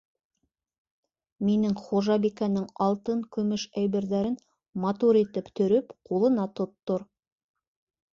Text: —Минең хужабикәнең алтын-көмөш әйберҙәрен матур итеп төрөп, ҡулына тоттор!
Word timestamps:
—Минең 1.49 1.75
хужабикәнең 1.81 2.63
алтын-көмөш 2.85 3.65
әйберҙәрен 3.81 4.39
матур 4.87 5.21
итеп 5.21 5.53
төрөп, 5.61 5.95
ҡулына 6.11 6.47
тоттор! 6.61 7.05